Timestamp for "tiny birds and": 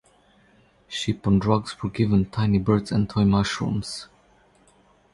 2.31-3.07